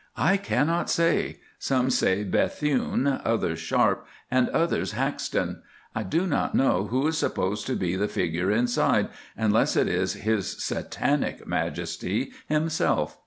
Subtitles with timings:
[0.17, 5.61] "I cannot say; some say Bethune, others Sharpe, and others Hackston;
[5.93, 10.13] I do not know who is supposed to be the figure inside, unless it is
[10.13, 13.19] his Satanic Majesty himself.